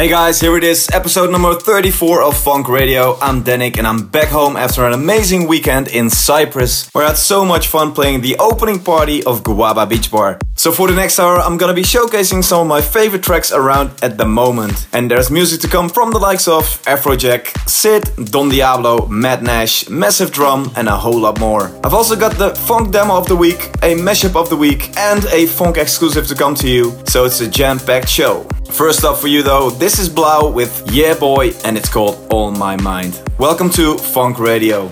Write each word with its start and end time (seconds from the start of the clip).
Hey 0.00 0.08
guys, 0.08 0.40
here 0.40 0.56
it 0.56 0.64
is, 0.64 0.88
episode 0.94 1.30
number 1.30 1.52
34 1.54 2.22
of 2.22 2.32
Fonk 2.32 2.68
Radio. 2.68 3.18
I'm 3.20 3.44
Dannic 3.44 3.76
and 3.76 3.86
I'm 3.86 4.06
back 4.06 4.28
home 4.28 4.56
after 4.56 4.86
an 4.86 4.94
amazing 4.94 5.46
weekend 5.46 5.88
in 5.88 6.08
Cyprus 6.08 6.88
where 6.94 7.04
I 7.04 7.08
had 7.08 7.18
so 7.18 7.44
much 7.44 7.68
fun 7.68 7.92
playing 7.92 8.22
the 8.22 8.34
opening 8.38 8.82
party 8.82 9.22
of 9.24 9.42
Guaba 9.42 9.86
Beach 9.86 10.10
Bar. 10.10 10.38
So 10.54 10.72
for 10.72 10.88
the 10.88 10.94
next 10.94 11.20
hour, 11.20 11.38
I'm 11.38 11.58
gonna 11.58 11.74
be 11.74 11.82
showcasing 11.82 12.42
some 12.42 12.62
of 12.62 12.66
my 12.66 12.80
favorite 12.80 13.22
tracks 13.22 13.52
around 13.52 13.90
at 14.02 14.16
the 14.16 14.24
moment. 14.24 14.86
And 14.94 15.10
there's 15.10 15.30
music 15.30 15.60
to 15.60 15.68
come 15.68 15.90
from 15.90 16.12
the 16.12 16.18
likes 16.18 16.48
of 16.48 16.64
Afrojack, 16.84 17.68
Sid, 17.68 18.30
Don 18.30 18.48
Diablo, 18.48 19.06
Matt 19.08 19.42
Nash, 19.42 19.86
Massive 19.90 20.32
Drum, 20.32 20.72
and 20.76 20.88
a 20.88 20.96
whole 20.96 21.20
lot 21.20 21.38
more. 21.38 21.70
I've 21.84 21.92
also 21.92 22.16
got 22.16 22.38
the 22.38 22.54
Funk 22.54 22.90
Demo 22.90 23.18
of 23.18 23.28
the 23.28 23.36
Week, 23.36 23.68
a 23.82 23.94
mashup 23.96 24.34
of 24.34 24.48
the 24.48 24.56
week, 24.56 24.96
and 24.96 25.26
a 25.26 25.44
Funk 25.44 25.76
exclusive 25.76 26.26
to 26.28 26.34
come 26.34 26.54
to 26.54 26.68
you, 26.68 26.98
so 27.06 27.26
it's 27.26 27.42
a 27.42 27.48
jam-packed 27.48 28.08
show. 28.08 28.46
First 28.72 29.04
up 29.04 29.18
for 29.18 29.28
you 29.28 29.42
though, 29.42 29.68
this 29.70 29.98
is 29.98 30.08
3LAU 30.08 30.54
with 30.54 30.82
Yeah 30.90 31.14
Boy, 31.14 31.50
and 31.64 31.76
it's 31.76 31.88
called 31.88 32.16
All 32.32 32.50
My 32.50 32.76
Mind. 32.76 33.20
Welcome 33.38 33.68
to 33.70 33.94
Fonk 33.96 34.38
Radio. 34.38 34.86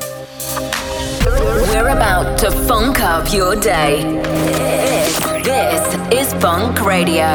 We're 1.25 1.89
about 1.89 2.39
to 2.41 2.51
funk 2.51 3.01
up 3.01 3.33
your 3.33 3.57
day. 3.57 4.03
This 5.43 5.83
is 6.13 6.35
Fonk 6.35 6.85
Radio. 6.85 7.27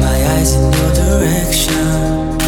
My 0.00 0.16
eyes 0.34 0.54
in 0.54 0.72
your 0.72 0.92
direction. 0.94 2.38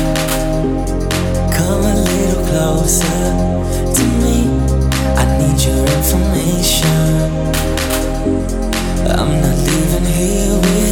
Come 1.57 1.83
a 1.83 1.95
little 2.05 2.45
closer 2.51 3.25
to 3.97 4.05
me. 4.23 4.37
I 5.17 5.25
need 5.39 5.59
your 5.65 5.87
information. 5.97 7.33
I'm 9.09 9.41
not 9.41 9.57
leaving 9.67 10.05
here 10.05 10.57
without 10.57 10.88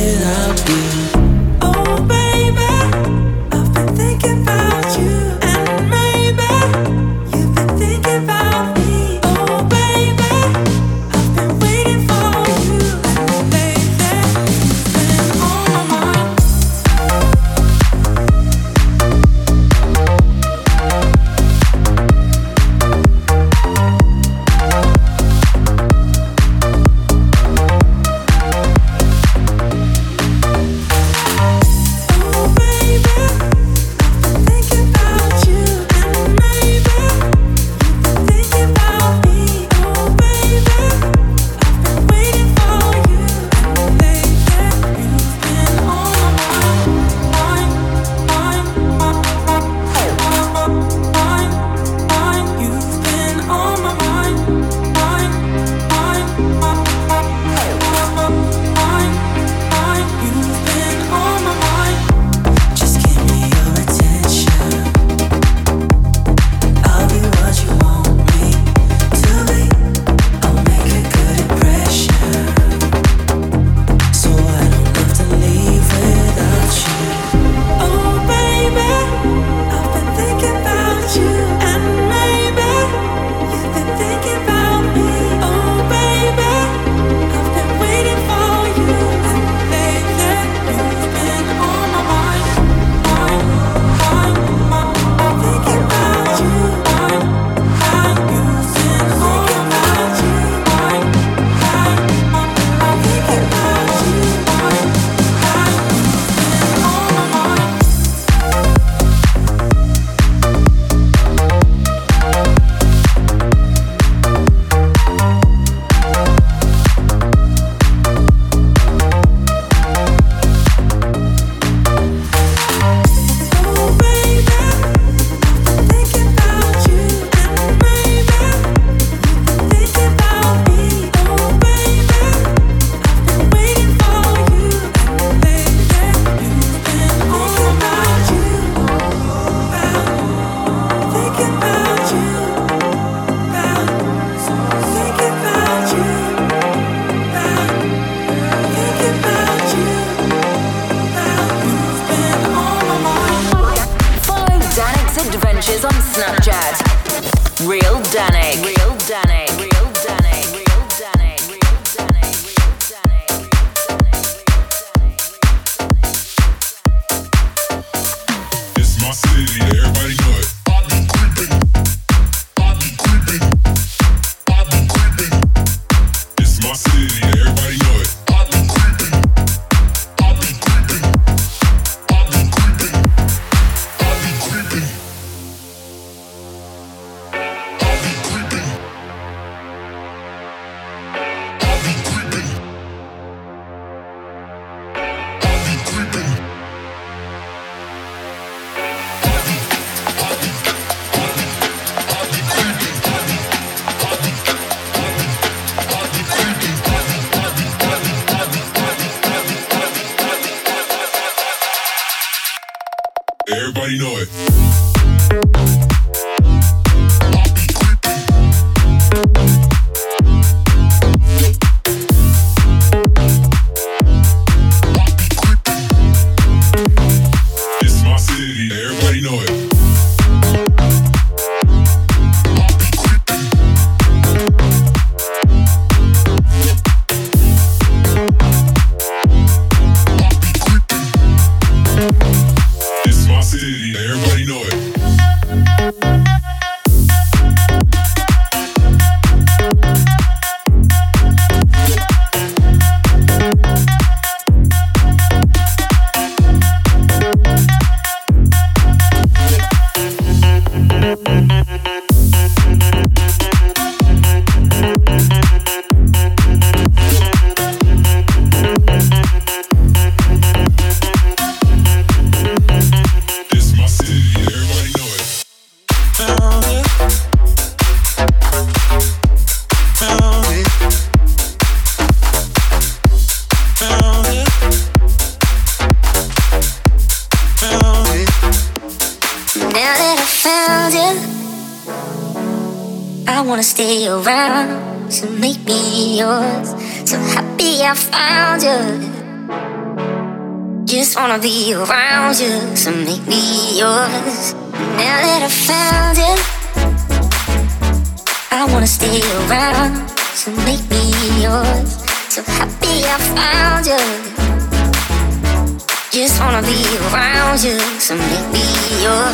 city. 243.59 243.95
Everybody 243.97 244.45
know 244.45 244.61
it. 244.65 244.76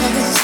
was 0.00 0.41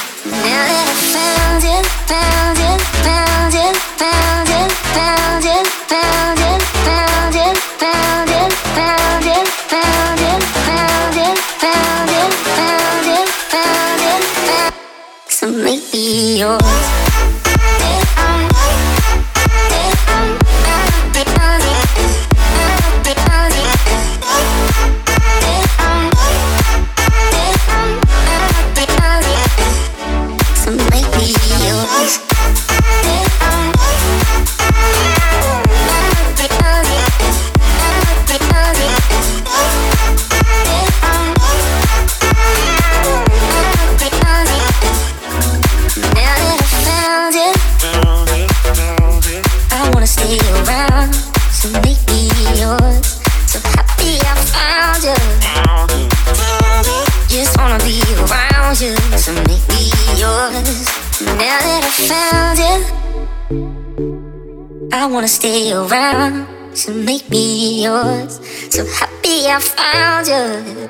to 66.88 66.94
make 66.94 67.28
me 67.28 67.82
yours. 67.84 68.40
So 68.70 68.84
happy 68.86 69.46
I 69.46 69.60
found 69.60 70.26
you. 70.32 70.88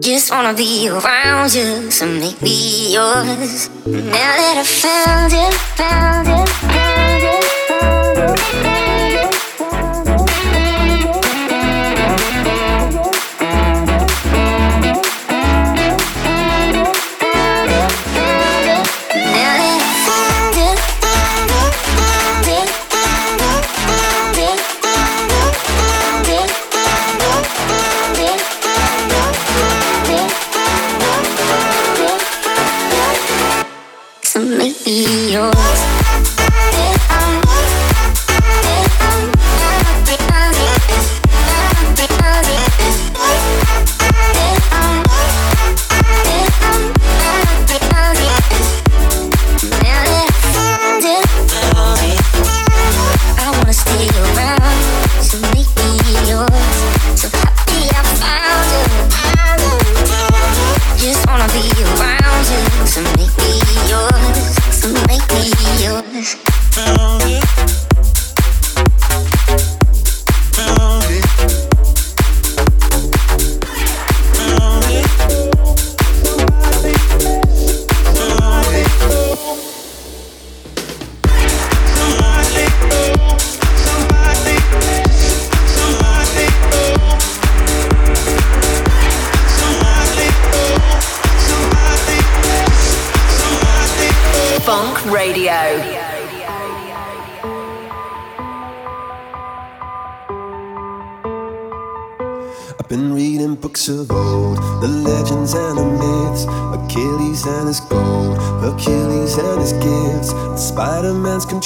Just 0.00 0.30
wanna 0.30 0.54
be 0.54 0.88
around 0.88 1.52
you, 1.54 1.90
so 1.90 2.06
make 2.06 2.40
me 2.40 2.94
yours. 2.94 3.68
Now 3.86 4.32
that 4.38 4.56
I 4.58 4.64
found 4.64 5.32
you, 5.32 5.50
found 5.74 6.28
you, 6.28 6.46
found 6.68 7.22
you. 7.22 7.47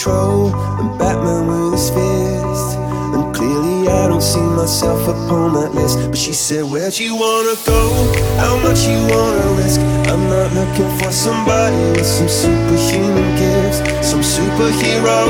control. 0.03 0.53
I'm 0.55 0.99
Batman 0.99 1.47
with 1.47 1.73
his 1.79 1.91
fist. 1.91 2.79
And 3.15 3.35
clearly, 3.35 3.89
I 3.89 4.09
don't 4.09 4.23
see 4.23 4.41
myself 4.41 5.03
upon 5.07 5.55
that 5.55 5.75
list. 5.75 5.99
But 6.11 6.19
she 6.19 6.33
said, 6.33 6.65
Where'd 6.65 6.99
you 6.99 7.15
wanna 7.15 7.55
go? 7.65 7.83
How 8.43 8.57
much 8.59 8.81
you 8.87 8.99
wanna 9.15 9.47
risk? 9.63 9.81
I'm 10.11 10.25
not 10.29 10.51
looking 10.59 10.91
for 10.99 11.13
somebody 11.13 11.77
with 11.95 12.07
some 12.07 12.29
superhuman 12.29 13.29
gifts, 13.39 13.79
some 14.03 14.23
superhero, 14.23 15.21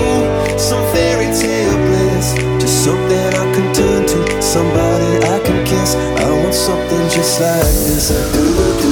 some 0.59 0.85
fairy 0.93 1.29
tale 1.37 1.77
bliss. 1.87 2.35
Just 2.61 2.85
something 2.85 3.29
I 3.43 3.45
can 3.55 3.75
turn 3.75 4.07
to, 4.07 4.43
somebody 4.43 5.11
I 5.35 5.39
can 5.45 5.67
kiss. 5.67 5.97
I 5.97 6.31
want 6.31 6.55
something 6.55 7.05
just 7.11 7.41
like 7.41 7.77
this. 7.85 8.09
Do, 8.09 8.41
do, 8.57 8.83
do. 8.83 8.92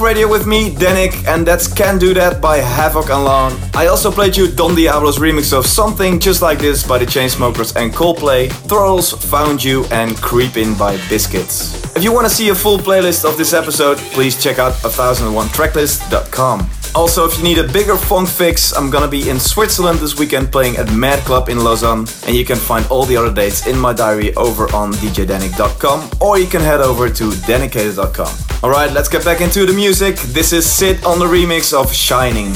Radio 0.00 0.28
with 0.28 0.46
me, 0.46 0.70
Dannic, 0.70 1.26
and 1.26 1.46
that's 1.46 1.66
Can 1.72 1.98
Do 1.98 2.14
That 2.14 2.40
by 2.40 2.56
Havoc 2.58 3.10
and 3.10 3.24
Lawn. 3.24 3.52
I 3.74 3.86
also 3.86 4.10
played 4.10 4.36
you 4.36 4.50
Don 4.50 4.74
Diablo's 4.74 5.18
remix 5.18 5.52
of 5.56 5.66
Something 5.66 6.18
Just 6.18 6.42
Like 6.42 6.58
This 6.58 6.86
by 6.86 6.98
the 6.98 7.04
Chainsmokers 7.04 7.76
and 7.76 7.92
Coldplay, 7.92 8.50
Thralls, 8.68 9.12
Found 9.30 9.62
You, 9.62 9.84
and 9.90 10.16
Creep 10.16 10.56
In 10.56 10.74
by 10.76 10.96
Biscits. 11.08 11.96
If 11.96 12.02
you 12.04 12.12
want 12.12 12.26
to 12.26 12.34
see 12.34 12.48
a 12.48 12.54
full 12.54 12.78
playlist 12.78 13.24
of 13.28 13.36
this 13.36 13.52
episode, 13.52 13.98
please 14.12 14.42
check 14.42 14.58
out 14.58 14.72
1001tracklist.com. 14.72 16.70
Also, 16.94 17.26
if 17.26 17.38
you 17.38 17.44
need 17.44 17.58
a 17.58 17.68
bigger 17.72 17.96
funk 17.96 18.28
fix, 18.28 18.72
I'm 18.72 18.90
gonna 18.90 19.08
be 19.08 19.28
in 19.28 19.38
Switzerland 19.38 19.98
this 19.98 20.18
weekend 20.18 20.50
playing 20.50 20.76
at 20.76 20.90
Mad 20.92 21.20
Club 21.20 21.48
in 21.48 21.62
Lausanne, 21.62 22.06
and 22.26 22.34
you 22.34 22.44
can 22.44 22.56
find 22.56 22.86
all 22.90 23.04
the 23.04 23.16
other 23.16 23.32
dates 23.32 23.66
in 23.66 23.78
my 23.78 23.92
diary 23.92 24.34
over 24.34 24.64
on 24.74 24.92
djdannic.com 24.94 26.10
or 26.20 26.38
you 26.38 26.46
can 26.46 26.62
head 26.62 26.80
over 26.80 27.08
to 27.08 27.30
dannicated.com. 27.46 28.49
Alright, 28.62 28.92
let's 28.92 29.08
get 29.08 29.24
back 29.24 29.40
into 29.40 29.64
the 29.64 29.72
music. 29.72 30.16
This 30.16 30.52
is 30.52 30.70
Sit 30.70 31.02
on 31.06 31.18
the 31.18 31.24
remix 31.24 31.72
of 31.72 31.90
Shining. 31.94 32.52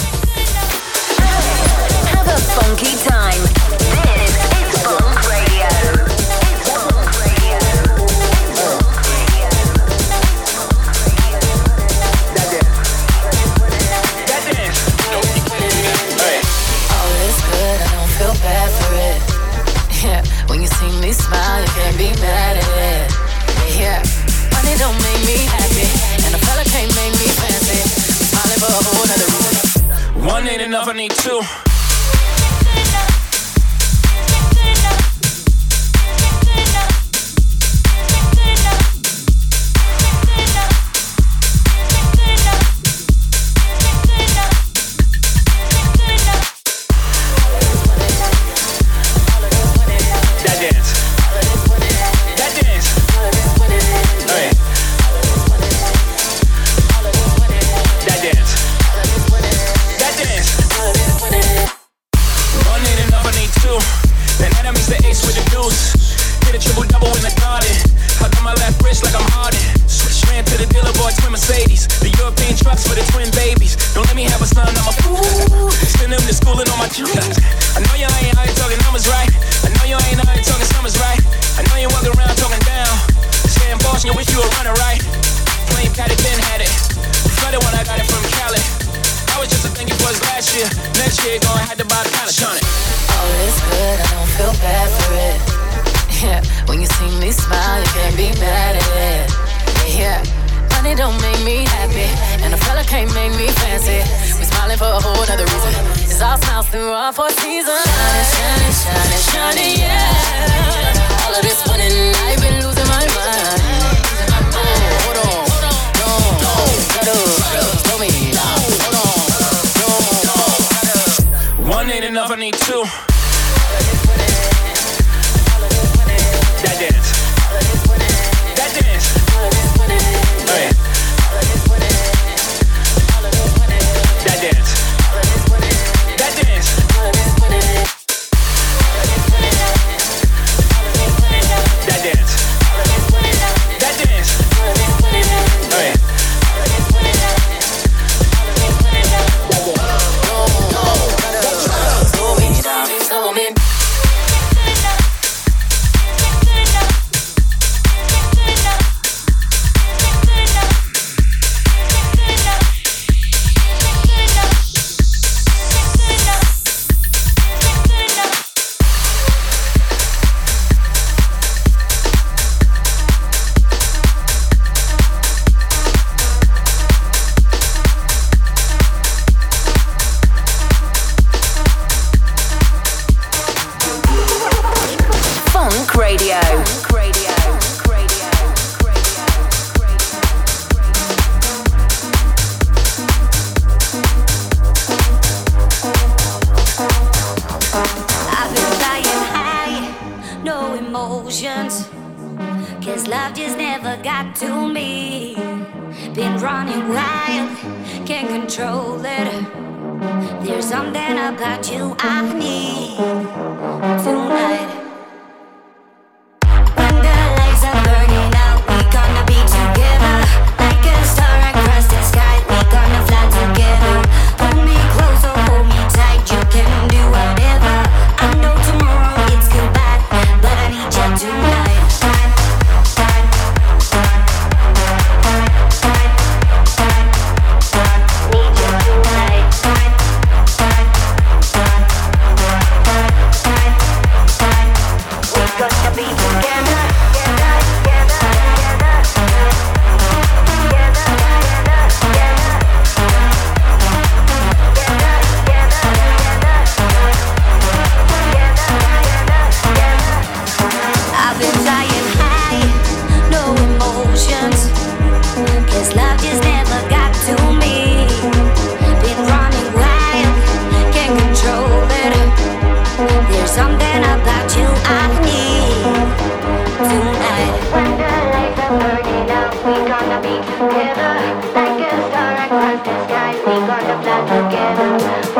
Follow 284.26 285.33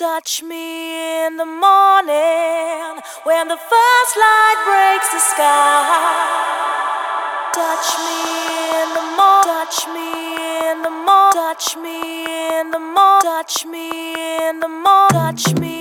Touch 0.00 0.42
me 0.42 1.26
in 1.26 1.36
the 1.36 1.44
morning 1.44 3.02
when 3.24 3.48
the 3.48 3.58
first 3.58 4.12
light 4.16 4.58
breaks 4.64 5.12
the 5.12 5.20
sky. 5.20 6.24
Touch 7.52 7.88
me 8.06 8.80
in 8.80 8.94
the 8.94 9.02
morning. 9.18 9.44
Touch 9.44 9.86
me 9.92 10.70
in 10.70 10.80
the 10.80 10.88
morning. 10.88 11.32
Touch 11.34 11.76
me 11.76 12.58
in 12.58 12.70
the 12.70 12.78
morning. 12.78 13.20
Touch 13.20 13.66
me 13.66 14.48
in 14.48 14.60
the 14.60 14.68
morning. 14.68 15.10
Touch 15.10 15.54
me 15.60 15.80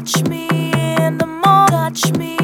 touch 0.00 0.28
me 0.28 0.48
in 0.72 1.18
the 1.18 1.26
mall, 1.26 1.68
touch 1.68 2.12
me 2.12 2.39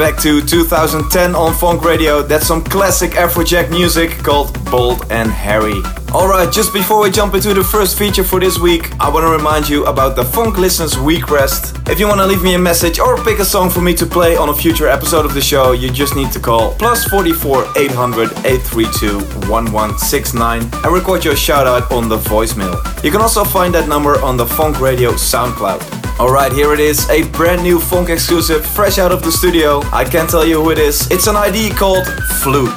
back 0.00 0.16
to 0.16 0.40
2010 0.40 1.34
on 1.34 1.52
Fonk 1.52 1.82
Radio, 1.82 2.22
that's 2.22 2.46
some 2.46 2.64
classic 2.64 3.10
Afrojack 3.10 3.68
music 3.68 4.08
called 4.24 4.48
Bold 4.70 5.04
and 5.10 5.30
Harry. 5.30 5.74
Alright, 6.14 6.50
just 6.50 6.72
before 6.72 7.02
we 7.02 7.10
jump 7.10 7.34
into 7.34 7.52
the 7.52 7.62
first 7.62 7.98
feature 7.98 8.24
for 8.24 8.40
this 8.40 8.58
week, 8.58 8.98
I 8.98 9.10
want 9.10 9.26
to 9.26 9.30
remind 9.30 9.68
you 9.68 9.84
about 9.84 10.16
the 10.16 10.24
Funk 10.24 10.56
Listeners 10.56 10.96
Week 10.96 11.30
Rest. 11.30 11.76
If 11.86 12.00
you 12.00 12.08
want 12.08 12.18
to 12.18 12.26
leave 12.26 12.42
me 12.42 12.54
a 12.54 12.58
message 12.58 12.98
or 12.98 13.22
pick 13.22 13.40
a 13.40 13.44
song 13.44 13.68
for 13.68 13.82
me 13.82 13.92
to 13.96 14.06
play 14.06 14.36
on 14.36 14.48
a 14.48 14.54
future 14.54 14.88
episode 14.88 15.26
of 15.26 15.34
the 15.34 15.42
show, 15.42 15.72
you 15.72 15.90
just 15.90 16.16
need 16.16 16.32
to 16.32 16.40
call 16.40 16.74
plus 16.76 17.04
44 17.04 17.66
800 17.76 18.30
832 18.46 19.18
1169 19.50 20.62
and 20.62 20.94
record 20.94 21.26
your 21.26 21.36
shout 21.36 21.66
out 21.66 21.92
on 21.92 22.08
the 22.08 22.16
voicemail. 22.16 22.74
You 23.04 23.10
can 23.10 23.20
also 23.20 23.44
find 23.44 23.74
that 23.74 23.86
number 23.86 24.18
on 24.22 24.38
the 24.38 24.46
Fonk 24.46 24.80
Radio 24.80 25.12
SoundCloud. 25.12 25.99
Alright, 26.20 26.52
here 26.52 26.74
it 26.74 26.80
is, 26.80 27.08
a 27.08 27.26
brand 27.30 27.62
new 27.62 27.80
funk 27.80 28.10
exclusive, 28.10 28.62
fresh 28.66 28.98
out 28.98 29.10
of 29.10 29.22
the 29.22 29.32
studio. 29.32 29.80
I 29.90 30.04
can't 30.04 30.28
tell 30.28 30.44
you 30.44 30.62
who 30.62 30.70
it 30.70 30.78
is. 30.78 31.10
It's 31.10 31.26
an 31.26 31.34
ID 31.34 31.70
called 31.70 32.06
Flute. 32.42 32.68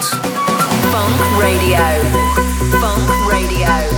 Fonk 0.93 1.41
Radio. 1.41 1.83
Fonk 2.79 3.29
Radio. 3.29 3.92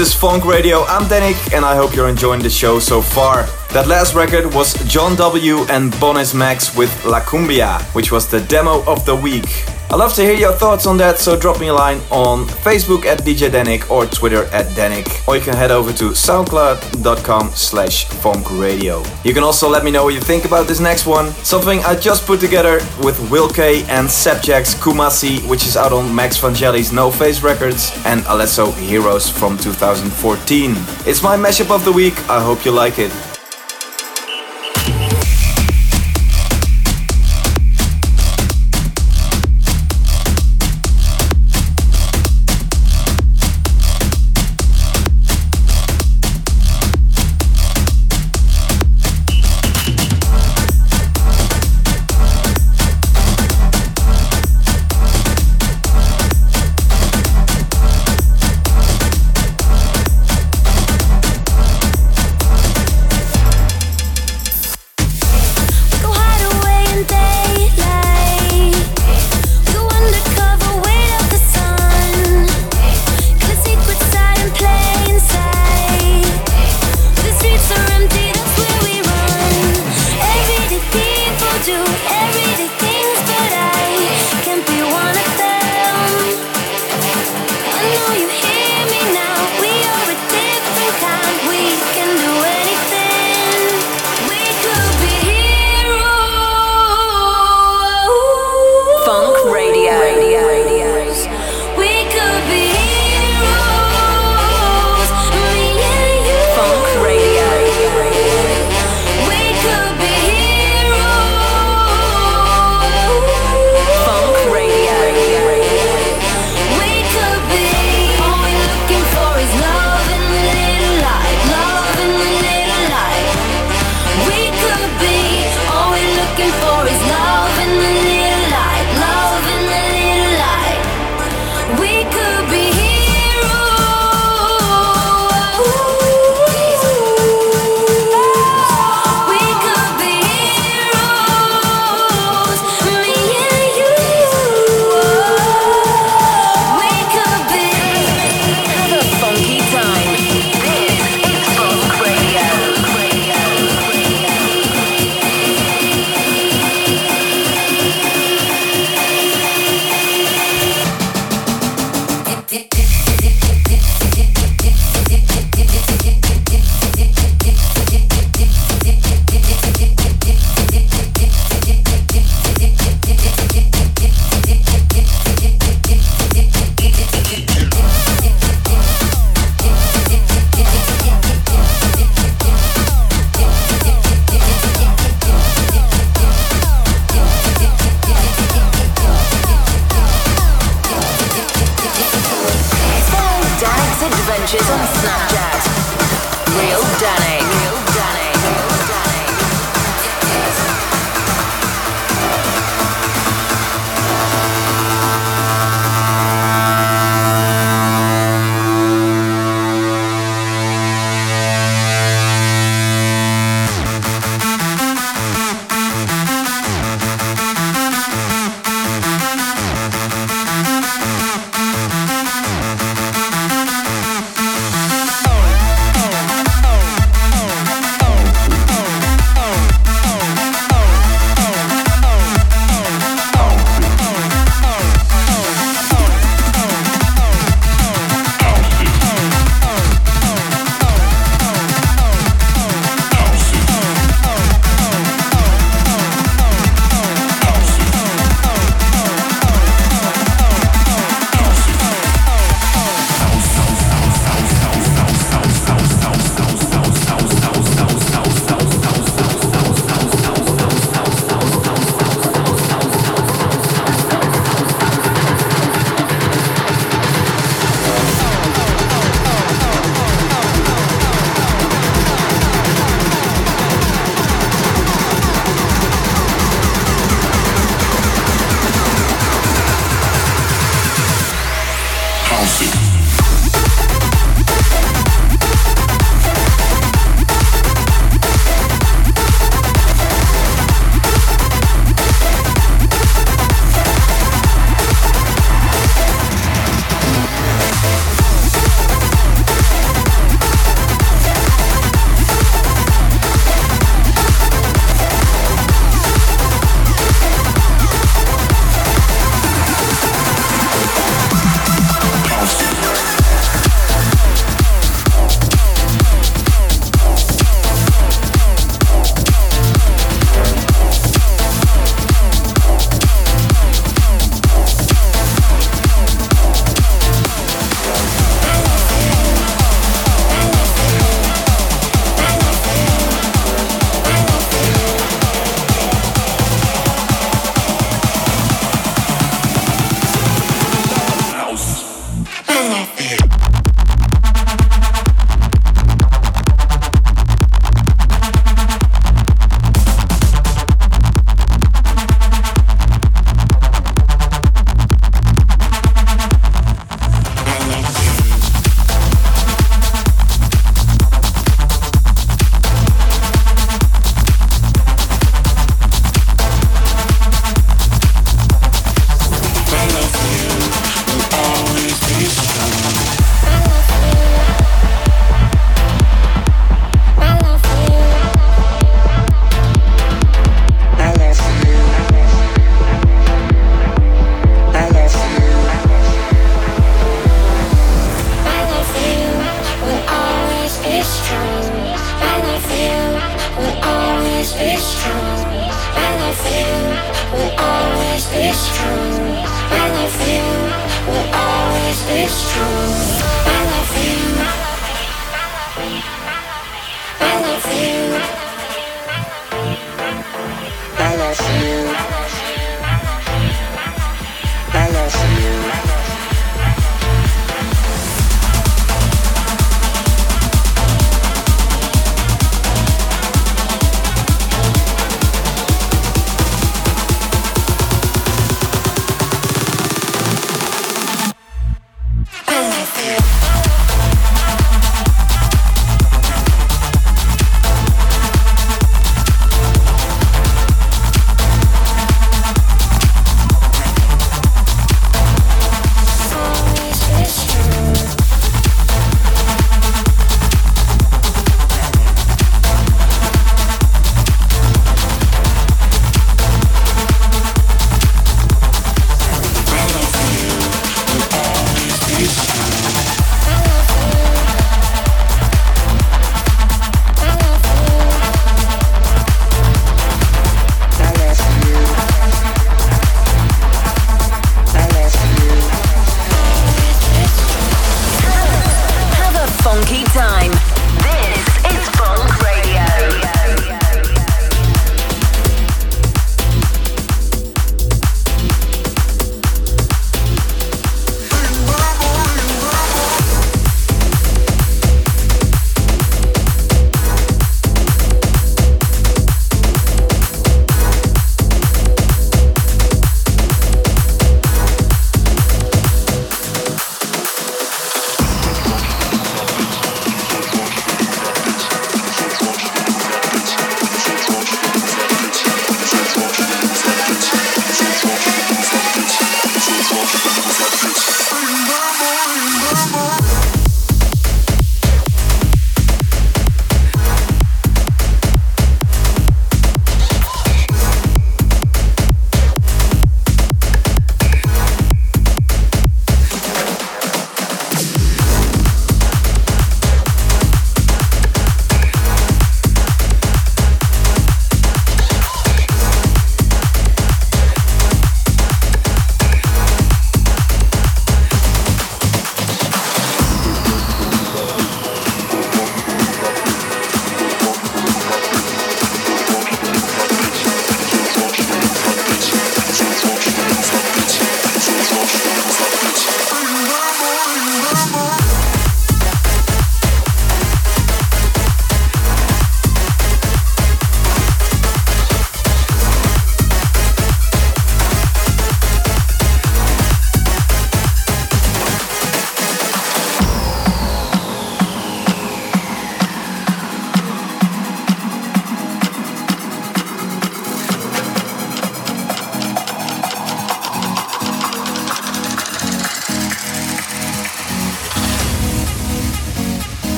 Is 0.00 0.14
Fonk 0.14 0.46
Radio. 0.46 0.84
I'm 0.84 1.02
Dannic, 1.10 1.52
and 1.52 1.62
I 1.62 1.76
hope 1.76 1.94
you're 1.94 2.08
enjoying 2.08 2.40
the 2.40 2.48
show 2.48 2.78
so 2.78 3.02
far. 3.02 3.44
That 3.74 3.86
last 3.86 4.14
record 4.14 4.54
was 4.54 4.72
John 4.88 5.14
W. 5.16 5.66
and 5.68 5.92
Bonis 6.00 6.34
Max 6.34 6.74
with 6.74 7.04
La 7.04 7.20
Cumbia, 7.20 7.82
which 7.94 8.10
was 8.10 8.26
the 8.26 8.40
demo 8.40 8.82
of 8.86 9.04
the 9.04 9.14
week. 9.14 9.69
I'd 9.92 9.96
love 9.96 10.14
to 10.14 10.22
hear 10.22 10.34
your 10.34 10.52
thoughts 10.52 10.86
on 10.86 10.98
that, 10.98 11.18
so 11.18 11.36
drop 11.36 11.58
me 11.58 11.66
a 11.66 11.74
line 11.74 11.98
on 12.12 12.46
Facebook 12.46 13.06
at 13.06 13.22
DJ 13.22 13.50
Dannic 13.50 13.90
or 13.90 14.06
Twitter 14.06 14.44
at 14.52 14.66
Dannic. 14.76 15.26
Or 15.26 15.34
you 15.36 15.42
can 15.42 15.54
head 15.54 15.72
over 15.72 15.92
to 15.94 16.10
soundcloud.com 16.10 17.50
slash 17.54 18.06
fonkradio. 18.06 19.04
You 19.24 19.34
can 19.34 19.42
also 19.42 19.68
let 19.68 19.82
me 19.84 19.90
know 19.90 20.04
what 20.04 20.14
you 20.14 20.20
think 20.20 20.44
about 20.44 20.68
this 20.68 20.78
next 20.78 21.06
one. 21.06 21.32
Something 21.42 21.80
I 21.80 21.96
just 21.96 22.24
put 22.24 22.38
together 22.38 22.78
with 23.02 23.18
Will 23.32 23.48
K 23.48 23.82
and 23.88 24.06
Sebjak's 24.06 24.76
Kumasi, 24.76 25.44
which 25.48 25.66
is 25.66 25.76
out 25.76 25.92
on 25.92 26.14
Max 26.14 26.40
Vangeli's 26.40 26.92
No 26.92 27.10
Face 27.10 27.42
Records, 27.42 27.90
and 28.04 28.22
Alesso 28.22 28.72
Heroes 28.74 29.28
from 29.28 29.58
2014. 29.58 30.70
It's 31.04 31.20
my 31.20 31.36
mashup 31.36 31.74
of 31.74 31.84
the 31.84 31.92
week, 31.92 32.14
I 32.30 32.40
hope 32.40 32.64
you 32.64 32.70
like 32.70 33.00
it. 33.00 33.29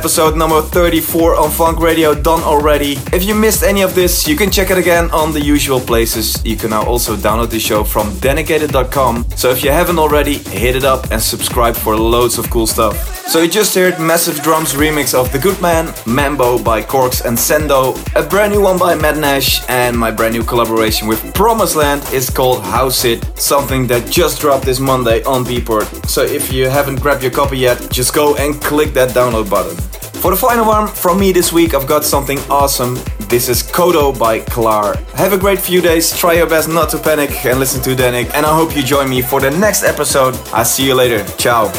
Episode 0.00 0.34
number 0.34 0.62
34 0.62 1.34
on 1.36 1.50
Fonk 1.50 1.78
Radio 1.78 2.14
done 2.14 2.40
already. 2.42 2.92
If 3.12 3.22
you 3.24 3.34
missed 3.34 3.62
any 3.62 3.82
of 3.82 3.94
this, 3.94 4.26
you 4.26 4.34
can 4.34 4.50
check 4.50 4.70
it 4.70 4.78
again 4.78 5.10
on 5.10 5.34
the 5.34 5.42
usual 5.42 5.78
places. 5.78 6.42
You 6.42 6.56
can 6.56 6.70
now 6.70 6.86
also 6.86 7.16
download 7.16 7.50
the 7.50 7.60
show 7.60 7.84
from 7.84 8.08
dannicated.com. 8.12 9.26
So 9.36 9.50
if 9.50 9.62
you 9.62 9.70
haven't 9.70 9.98
already, 9.98 10.38
hit 10.38 10.74
it 10.74 10.84
up 10.84 11.10
and 11.10 11.20
subscribe 11.20 11.76
for 11.76 11.98
loads 11.98 12.38
of 12.38 12.48
cool 12.48 12.66
stuff. 12.66 12.96
So 13.28 13.42
you 13.42 13.48
just 13.50 13.74
heard 13.74 14.00
Massive 14.00 14.42
Drums 14.42 14.72
remix 14.72 15.12
of 15.12 15.30
The 15.32 15.38
Good 15.38 15.60
Man, 15.60 15.92
Mambo 16.06 16.58
by 16.58 16.82
Corks 16.82 17.20
and 17.20 17.36
Sendo, 17.36 17.94
a 18.16 18.26
brand 18.26 18.54
new 18.54 18.62
one 18.62 18.78
by 18.78 18.94
Matt 18.94 19.18
Nash, 19.18 19.60
and 19.68 19.96
my 19.96 20.10
brand 20.10 20.32
new 20.32 20.42
collaboration 20.42 21.08
with 21.08 21.34
Promised 21.34 21.76
Land 21.76 22.02
is 22.14 22.30
called 22.30 22.64
House 22.64 23.04
It, 23.04 23.22
something 23.38 23.86
that 23.88 24.10
just 24.10 24.40
dropped 24.40 24.64
this 24.64 24.80
Monday 24.80 25.22
on 25.24 25.44
Beatport. 25.44 26.08
So 26.08 26.22
if 26.22 26.50
you 26.50 26.70
haven't 26.70 27.02
grabbed 27.02 27.22
your 27.22 27.32
copy 27.32 27.58
yet, 27.58 27.90
just 27.90 28.14
go 28.14 28.34
and 28.36 28.58
click 28.62 28.94
that 28.94 29.10
download 29.10 29.50
button. 29.50 29.89
For 30.20 30.30
the 30.30 30.36
final 30.36 30.66
one 30.66 30.86
from 30.86 31.18
me 31.18 31.32
this 31.32 31.50
week, 31.50 31.72
I've 31.72 31.86
got 31.86 32.04
something 32.04 32.38
awesome. 32.50 32.98
This 33.30 33.48
is 33.48 33.62
Kodo 33.62 34.16
by 34.16 34.40
Klar. 34.40 34.96
Have 35.14 35.32
a 35.32 35.38
great 35.38 35.58
few 35.58 35.80
days, 35.80 36.14
try 36.14 36.34
your 36.34 36.46
best 36.46 36.68
not 36.68 36.90
to 36.90 36.98
panic 36.98 37.30
and 37.46 37.58
listen 37.58 37.82
to 37.84 37.96
Dannic, 37.96 38.30
and 38.34 38.44
I 38.44 38.54
hope 38.54 38.76
you 38.76 38.82
join 38.82 39.08
me 39.08 39.22
for 39.22 39.40
the 39.40 39.50
next 39.50 39.82
episode. 39.82 40.38
I'll 40.52 40.66
see 40.66 40.86
you 40.86 40.94
later. 40.94 41.24
Ciao. 41.38 41.72